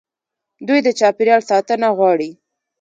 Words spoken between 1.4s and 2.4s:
ساتنه غواړي.